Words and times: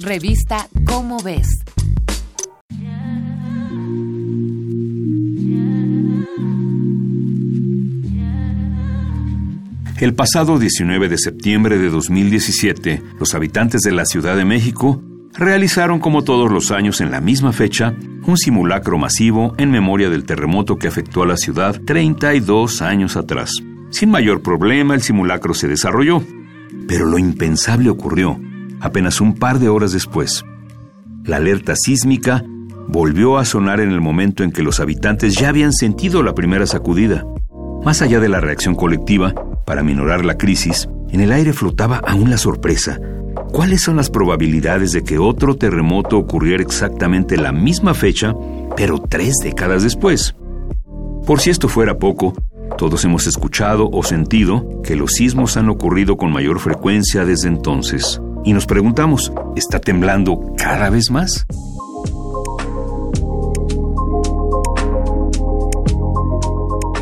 Revista 0.00 0.68
Cómo 0.86 1.22
ves. 1.22 1.46
El 10.00 10.14
pasado 10.14 10.58
19 10.58 11.08
de 11.08 11.16
septiembre 11.16 11.78
de 11.78 11.90
2017, 11.90 13.02
los 13.20 13.34
habitantes 13.34 13.82
de 13.82 13.92
la 13.92 14.04
Ciudad 14.04 14.36
de 14.36 14.44
México 14.44 15.00
realizaron 15.32 16.00
como 16.00 16.24
todos 16.24 16.50
los 16.50 16.72
años 16.72 17.00
en 17.00 17.12
la 17.12 17.20
misma 17.20 17.52
fecha 17.52 17.94
un 18.26 18.36
simulacro 18.36 18.98
masivo 18.98 19.54
en 19.58 19.70
memoria 19.70 20.10
del 20.10 20.24
terremoto 20.24 20.76
que 20.76 20.88
afectó 20.88 21.22
a 21.22 21.26
la 21.26 21.36
ciudad 21.36 21.80
32 21.80 22.82
años 22.82 23.16
atrás. 23.16 23.52
Sin 23.90 24.10
mayor 24.10 24.42
problema 24.42 24.94
el 24.94 25.02
simulacro 25.02 25.54
se 25.54 25.68
desarrolló, 25.68 26.20
pero 26.88 27.06
lo 27.06 27.16
impensable 27.16 27.90
ocurrió 27.90 28.40
apenas 28.84 29.20
un 29.20 29.34
par 29.34 29.58
de 29.58 29.68
horas 29.68 29.92
después. 29.92 30.44
La 31.24 31.38
alerta 31.38 31.74
sísmica 31.74 32.44
volvió 32.86 33.38
a 33.38 33.46
sonar 33.46 33.80
en 33.80 33.90
el 33.90 34.02
momento 34.02 34.44
en 34.44 34.52
que 34.52 34.62
los 34.62 34.78
habitantes 34.78 35.34
ya 35.34 35.48
habían 35.48 35.72
sentido 35.72 36.22
la 36.22 36.34
primera 36.34 36.66
sacudida. 36.66 37.24
Más 37.82 38.02
allá 38.02 38.20
de 38.20 38.28
la 38.28 38.40
reacción 38.40 38.74
colectiva, 38.74 39.34
para 39.64 39.82
minorar 39.82 40.24
la 40.24 40.36
crisis, 40.36 40.86
en 41.10 41.20
el 41.20 41.32
aire 41.32 41.54
flotaba 41.54 42.02
aún 42.06 42.28
la 42.28 42.36
sorpresa. 42.36 43.00
¿Cuáles 43.52 43.80
son 43.80 43.96
las 43.96 44.10
probabilidades 44.10 44.92
de 44.92 45.02
que 45.02 45.18
otro 45.18 45.56
terremoto 45.56 46.18
ocurriera 46.18 46.62
exactamente 46.62 47.38
la 47.38 47.52
misma 47.52 47.94
fecha, 47.94 48.34
pero 48.76 48.98
tres 48.98 49.36
décadas 49.42 49.82
después? 49.82 50.34
Por 51.26 51.40
si 51.40 51.48
esto 51.48 51.68
fuera 51.68 51.98
poco, 51.98 52.34
todos 52.76 53.02
hemos 53.06 53.26
escuchado 53.26 53.88
o 53.90 54.02
sentido 54.02 54.82
que 54.82 54.94
los 54.94 55.12
sismos 55.12 55.56
han 55.56 55.70
ocurrido 55.70 56.18
con 56.18 56.32
mayor 56.32 56.60
frecuencia 56.60 57.24
desde 57.24 57.48
entonces. 57.48 58.20
Y 58.44 58.52
nos 58.52 58.66
preguntamos, 58.66 59.32
¿está 59.56 59.80
temblando 59.80 60.38
cada 60.56 60.90
vez 60.90 61.10
más? 61.10 61.46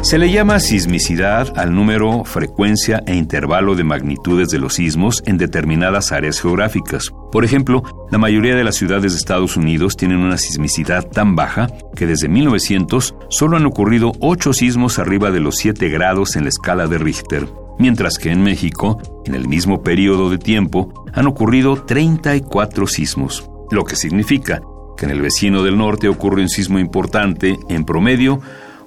Se 0.02 0.18
le 0.18 0.30
llama 0.30 0.60
sismicidad 0.60 1.56
al 1.56 1.74
número, 1.74 2.24
frecuencia 2.24 3.02
e 3.06 3.14
intervalo 3.14 3.74
de 3.74 3.82
magnitudes 3.82 4.48
de 4.48 4.58
los 4.58 4.74
sismos 4.74 5.22
en 5.26 5.38
determinadas 5.38 6.12
áreas 6.12 6.40
geográficas. 6.40 7.10
Por 7.30 7.44
ejemplo, 7.44 7.82
la 8.10 8.18
mayoría 8.18 8.54
de 8.54 8.62
las 8.62 8.74
ciudades 8.74 9.12
de 9.12 9.18
Estados 9.18 9.56
Unidos 9.56 9.96
tienen 9.96 10.18
una 10.18 10.38
sismicidad 10.38 11.08
tan 11.08 11.34
baja 11.34 11.68
que 11.96 12.06
desde 12.06 12.28
1900 12.28 13.14
solo 13.30 13.56
han 13.56 13.64
ocurrido 13.64 14.12
8 14.20 14.52
sismos 14.52 14.98
arriba 14.98 15.30
de 15.30 15.40
los 15.40 15.56
7 15.56 15.88
grados 15.88 16.36
en 16.36 16.42
la 16.42 16.50
escala 16.50 16.88
de 16.88 16.98
Richter, 16.98 17.48
mientras 17.78 18.18
que 18.18 18.30
en 18.30 18.42
México, 18.42 19.00
en 19.24 19.34
el 19.34 19.48
mismo 19.48 19.82
periodo 19.82 20.30
de 20.30 20.38
tiempo, 20.38 21.06
han 21.12 21.26
ocurrido 21.26 21.82
34 21.82 22.86
sismos, 22.86 23.48
lo 23.70 23.84
que 23.84 23.96
significa 23.96 24.62
que 24.96 25.06
en 25.06 25.10
el 25.10 25.22
vecino 25.22 25.62
del 25.62 25.78
norte 25.78 26.08
ocurre 26.08 26.42
un 26.42 26.48
sismo 26.48 26.78
importante, 26.78 27.58
en 27.68 27.84
promedio, 27.84 28.40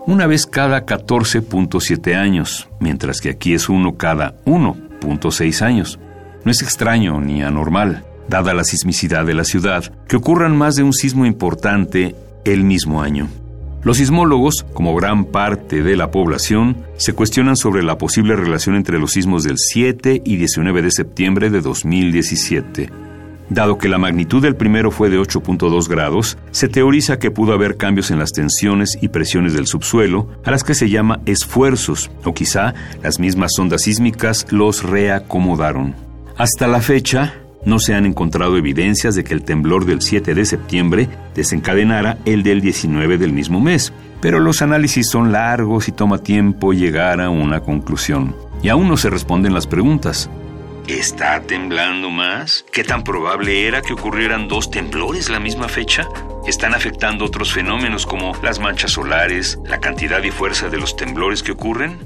una 0.06 0.28
vez 0.28 0.46
cada 0.46 0.86
14.7 0.86 2.16
años, 2.16 2.70
mientras 2.80 3.22
que 3.22 3.30
aquí 3.30 3.54
es 3.54 3.70
uno 3.70 3.96
cada 3.98 4.36
1.6 4.46 5.62
años. 5.62 6.00
No 6.44 6.52
es 6.52 6.62
extraño 6.62 7.20
ni 7.22 7.42
anormal, 7.42 8.06
dada 8.28 8.54
la 8.54 8.64
sismicidad 8.64 9.26
de 9.26 9.34
la 9.34 9.44
ciudad, 9.44 9.92
que 10.08 10.16
ocurran 10.16 10.56
más 10.56 10.76
de 10.76 10.84
un 10.84 10.94
sismo 10.94 11.26
importante 11.26 12.16
el 12.44 12.64
mismo 12.64 13.02
año. 13.02 13.28
Los 13.86 13.98
sismólogos, 13.98 14.66
como 14.74 14.96
gran 14.96 15.26
parte 15.26 15.84
de 15.84 15.96
la 15.96 16.10
población, 16.10 16.76
se 16.98 17.14
cuestionan 17.14 17.56
sobre 17.56 17.84
la 17.84 18.00
posible 18.00 18.36
relación 18.36 18.76
entre 18.76 18.98
los 18.98 19.12
sismos 19.12 19.44
del 19.44 19.58
7 19.60 20.24
y 20.26 20.38
19 20.38 20.82
de 20.82 20.90
septiembre 20.90 21.52
de 21.52 21.62
2017. 21.62 22.90
Dado 23.52 23.78
que 23.78 23.88
la 23.88 24.00
magnitud 24.00 24.42
del 24.42 24.56
primero 24.56 24.90
fue 24.90 25.12
de 25.12 25.20
8.2 25.20 25.88
grados, 25.88 26.36
se 26.50 26.68
teoriza 26.68 27.20
que 27.20 27.30
pudo 27.30 27.54
haber 27.54 27.78
cambios 27.78 28.10
en 28.10 28.18
las 28.18 28.32
tensiones 28.32 28.98
y 29.02 29.10
presiones 29.10 29.54
del 29.54 29.68
subsuelo, 29.68 30.30
a 30.44 30.50
las 30.50 30.64
que 30.64 30.74
se 30.74 30.90
llama 30.90 31.20
esfuerzos, 31.28 32.10
o 32.24 32.34
quizá 32.34 32.74
las 33.04 33.20
mismas 33.20 33.52
ondas 33.60 33.84
sísmicas 33.84 34.48
los 34.50 34.82
reacomodaron. 34.82 35.94
Hasta 36.38 36.68
la 36.68 36.82
fecha, 36.82 37.36
no 37.66 37.80
se 37.80 37.94
han 37.94 38.06
encontrado 38.06 38.58
evidencias 38.58 39.16
de 39.16 39.24
que 39.24 39.34
el 39.34 39.44
temblor 39.44 39.86
del 39.86 40.02
7 40.02 40.34
de 40.34 40.46
septiembre 40.46 41.10
desencadenara 41.34 42.18
el 42.26 42.44
del 42.44 42.62
19 42.62 43.18
del 43.18 43.34
mismo 43.34 43.60
mes, 43.60 43.92
pero 44.22 44.40
los 44.40 44.62
análisis 44.62 45.10
son 45.10 45.32
largos 45.32 45.88
y 45.88 45.92
toma 45.92 46.20
tiempo 46.20 46.74
llegar 46.74 47.20
a 47.22 47.30
una 47.30 47.60
conclusión. 47.62 48.36
Y 48.62 48.70
aún 48.70 48.88
no 48.88 48.98
se 48.98 49.10
responden 49.10 49.54
las 49.54 49.68
preguntas. 49.68 50.30
¿Está 50.88 51.42
temblando 51.42 52.12
más? 52.12 52.64
¿Qué 52.72 52.84
tan 52.84 53.04
probable 53.04 53.68
era 53.68 53.82
que 53.82 53.94
ocurrieran 53.94 54.48
dos 54.48 54.70
temblores 54.70 55.30
la 55.30 55.40
misma 55.40 55.68
fecha? 55.68 56.08
¿Están 56.46 56.76
afectando 56.76 57.26
otros 57.26 57.52
fenómenos 57.52 58.06
como 58.06 58.34
las 58.44 58.60
manchas 58.60 58.92
solares, 58.92 59.58
la 59.66 59.80
cantidad 59.80 60.22
y 60.22 60.30
fuerza 60.30 60.70
de 60.70 60.78
los 60.78 60.96
temblores 60.96 61.42
que 61.42 61.54
ocurren? 61.54 61.98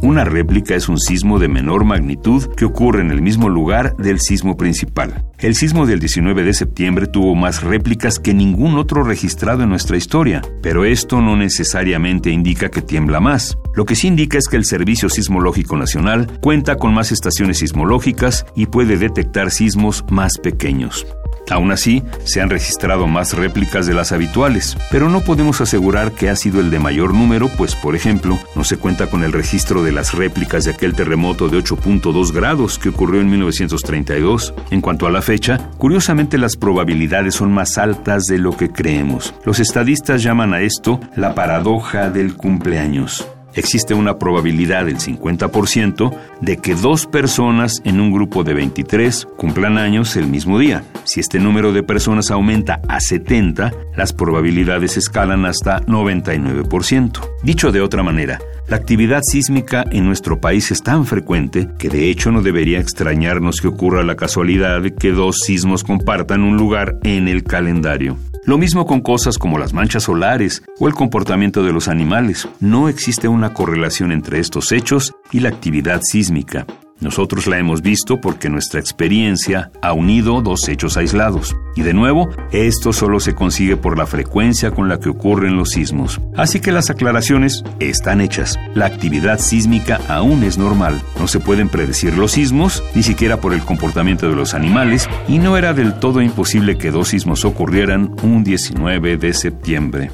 Una 0.00 0.24
réplica 0.24 0.76
es 0.76 0.88
un 0.88 0.98
sismo 0.98 1.40
de 1.40 1.48
menor 1.48 1.84
magnitud 1.84 2.46
que 2.54 2.64
ocurre 2.64 3.00
en 3.00 3.10
el 3.10 3.20
mismo 3.20 3.48
lugar 3.48 3.96
del 3.96 4.20
sismo 4.20 4.56
principal. 4.56 5.24
El 5.38 5.56
sismo 5.56 5.86
del 5.86 5.98
19 5.98 6.44
de 6.44 6.54
septiembre 6.54 7.06
tuvo 7.08 7.34
más 7.34 7.64
réplicas 7.64 8.20
que 8.20 8.32
ningún 8.32 8.78
otro 8.78 9.02
registrado 9.02 9.64
en 9.64 9.70
nuestra 9.70 9.96
historia, 9.96 10.40
pero 10.62 10.84
esto 10.84 11.20
no 11.20 11.36
necesariamente 11.36 12.30
indica 12.30 12.68
que 12.68 12.80
tiembla 12.80 13.18
más. 13.18 13.58
Lo 13.74 13.84
que 13.84 13.96
sí 13.96 14.06
indica 14.06 14.38
es 14.38 14.46
que 14.46 14.56
el 14.56 14.64
Servicio 14.64 15.08
Sismológico 15.08 15.76
Nacional 15.76 16.30
cuenta 16.40 16.76
con 16.76 16.94
más 16.94 17.10
estaciones 17.10 17.58
sismológicas 17.58 18.46
y 18.54 18.66
puede 18.66 18.98
detectar 18.98 19.50
sismos 19.50 20.04
más 20.10 20.38
pequeños. 20.38 21.06
Aún 21.50 21.72
así, 21.72 22.02
se 22.24 22.40
han 22.40 22.50
registrado 22.50 23.06
más 23.06 23.34
réplicas 23.34 23.86
de 23.86 23.94
las 23.94 24.12
habituales, 24.12 24.76
pero 24.90 25.08
no 25.08 25.20
podemos 25.22 25.60
asegurar 25.60 26.12
que 26.12 26.28
ha 26.28 26.36
sido 26.36 26.60
el 26.60 26.70
de 26.70 26.78
mayor 26.78 27.14
número, 27.14 27.48
pues 27.56 27.74
por 27.74 27.96
ejemplo, 27.96 28.38
no 28.54 28.64
se 28.64 28.76
cuenta 28.76 29.08
con 29.08 29.24
el 29.24 29.32
registro 29.32 29.82
de 29.82 29.92
las 29.92 30.14
réplicas 30.14 30.64
de 30.64 30.72
aquel 30.72 30.94
terremoto 30.94 31.48
de 31.48 31.58
8.2 31.58 32.32
grados 32.32 32.78
que 32.78 32.90
ocurrió 32.90 33.20
en 33.20 33.30
1932. 33.30 34.54
En 34.70 34.80
cuanto 34.80 35.06
a 35.06 35.10
la 35.10 35.22
fecha, 35.22 35.70
curiosamente 35.78 36.38
las 36.38 36.56
probabilidades 36.56 37.34
son 37.34 37.52
más 37.52 37.78
altas 37.78 38.24
de 38.24 38.38
lo 38.38 38.56
que 38.56 38.70
creemos. 38.70 39.34
Los 39.44 39.60
estadistas 39.60 40.22
llaman 40.22 40.54
a 40.54 40.60
esto 40.60 41.00
la 41.16 41.34
paradoja 41.34 42.10
del 42.10 42.34
cumpleaños 42.34 43.26
existe 43.58 43.94
una 43.94 44.18
probabilidad 44.18 44.86
del 44.86 44.98
50% 44.98 46.14
de 46.40 46.56
que 46.58 46.74
dos 46.74 47.06
personas 47.06 47.82
en 47.84 48.00
un 48.00 48.12
grupo 48.12 48.44
de 48.44 48.54
23 48.54 49.26
cumplan 49.36 49.78
años 49.78 50.16
el 50.16 50.26
mismo 50.26 50.58
día. 50.58 50.84
Si 51.04 51.20
este 51.20 51.38
número 51.38 51.72
de 51.72 51.82
personas 51.82 52.30
aumenta 52.30 52.80
a 52.88 53.00
70, 53.00 53.72
las 53.96 54.12
probabilidades 54.12 54.96
escalan 54.96 55.44
hasta 55.44 55.80
99%. 55.82 57.20
Dicho 57.42 57.72
de 57.72 57.80
otra 57.80 58.02
manera, 58.02 58.38
la 58.68 58.76
actividad 58.76 59.22
sísmica 59.22 59.84
en 59.90 60.04
nuestro 60.06 60.40
país 60.40 60.70
es 60.70 60.82
tan 60.82 61.06
frecuente 61.06 61.68
que 61.78 61.88
de 61.88 62.10
hecho 62.10 62.30
no 62.30 62.42
debería 62.42 62.80
extrañarnos 62.80 63.60
que 63.60 63.68
ocurra 63.68 64.02
la 64.02 64.16
casualidad 64.16 64.82
de 64.82 64.94
que 64.94 65.12
dos 65.12 65.38
sismos 65.44 65.84
compartan 65.84 66.42
un 66.42 66.56
lugar 66.56 66.98
en 67.02 67.28
el 67.28 67.44
calendario. 67.44 68.16
Lo 68.48 68.56
mismo 68.56 68.86
con 68.86 69.02
cosas 69.02 69.36
como 69.36 69.58
las 69.58 69.74
manchas 69.74 70.04
solares 70.04 70.62
o 70.80 70.88
el 70.88 70.94
comportamiento 70.94 71.62
de 71.62 71.70
los 71.70 71.86
animales. 71.86 72.48
No 72.60 72.88
existe 72.88 73.28
una 73.28 73.52
correlación 73.52 74.10
entre 74.10 74.38
estos 74.38 74.72
hechos 74.72 75.14
y 75.30 75.40
la 75.40 75.50
actividad 75.50 76.00
sísmica. 76.02 76.64
Nosotros 77.00 77.46
la 77.46 77.58
hemos 77.58 77.80
visto 77.80 78.20
porque 78.20 78.48
nuestra 78.48 78.80
experiencia 78.80 79.70
ha 79.82 79.92
unido 79.92 80.42
dos 80.42 80.68
hechos 80.68 80.96
aislados. 80.96 81.56
Y 81.76 81.82
de 81.82 81.94
nuevo, 81.94 82.28
esto 82.50 82.92
solo 82.92 83.20
se 83.20 83.34
consigue 83.34 83.76
por 83.76 83.96
la 83.96 84.06
frecuencia 84.06 84.72
con 84.72 84.88
la 84.88 84.98
que 84.98 85.08
ocurren 85.08 85.56
los 85.56 85.70
sismos. 85.70 86.20
Así 86.36 86.58
que 86.58 86.72
las 86.72 86.90
aclaraciones 86.90 87.62
están 87.78 88.20
hechas. 88.20 88.58
La 88.74 88.86
actividad 88.86 89.38
sísmica 89.38 90.00
aún 90.08 90.42
es 90.42 90.58
normal. 90.58 91.00
No 91.20 91.28
se 91.28 91.38
pueden 91.38 91.68
predecir 91.68 92.16
los 92.18 92.32
sismos, 92.32 92.82
ni 92.94 93.04
siquiera 93.04 93.40
por 93.40 93.54
el 93.54 93.60
comportamiento 93.62 94.28
de 94.28 94.34
los 94.34 94.54
animales, 94.54 95.08
y 95.28 95.38
no 95.38 95.56
era 95.56 95.74
del 95.74 95.94
todo 95.94 96.20
imposible 96.20 96.78
que 96.78 96.90
dos 96.90 97.08
sismos 97.08 97.44
ocurrieran 97.44 98.16
un 98.22 98.42
19 98.42 99.16
de 99.16 99.34
septiembre. 99.34 100.10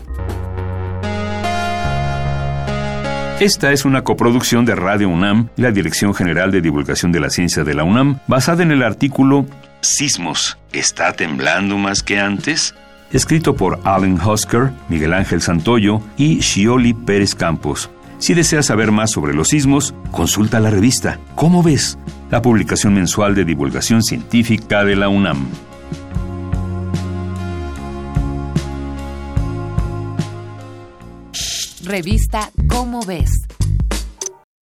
Esta 3.40 3.72
es 3.72 3.84
una 3.84 4.04
coproducción 4.04 4.64
de 4.64 4.76
Radio 4.76 5.08
UNAM 5.08 5.48
y 5.56 5.62
la 5.62 5.72
Dirección 5.72 6.14
General 6.14 6.52
de 6.52 6.60
Divulgación 6.60 7.10
de 7.10 7.18
la 7.18 7.30
Ciencia 7.30 7.64
de 7.64 7.74
la 7.74 7.82
UNAM, 7.82 8.20
basada 8.28 8.62
en 8.62 8.70
el 8.70 8.80
artículo 8.80 9.44
Sismos, 9.80 10.56
¿está 10.72 11.12
temblando 11.12 11.76
más 11.76 12.04
que 12.04 12.20
antes? 12.20 12.76
Escrito 13.10 13.56
por 13.56 13.80
Alan 13.82 14.20
Husker, 14.20 14.70
Miguel 14.88 15.12
Ángel 15.12 15.42
Santoyo 15.42 16.00
y 16.16 16.38
Shioli 16.38 16.94
Pérez 16.94 17.34
Campos. 17.34 17.90
Si 18.18 18.34
deseas 18.34 18.66
saber 18.66 18.92
más 18.92 19.10
sobre 19.10 19.34
los 19.34 19.48
sismos, 19.48 19.94
consulta 20.12 20.60
la 20.60 20.70
revista 20.70 21.18
¿Cómo 21.34 21.62
ves? 21.62 21.98
La 22.30 22.40
publicación 22.40 22.94
mensual 22.94 23.34
de 23.34 23.44
divulgación 23.44 24.04
científica 24.04 24.84
de 24.84 24.94
la 24.94 25.08
UNAM. 25.08 25.48
Revista 31.84 32.50
Cómo 32.68 33.00
ves. 33.02 33.43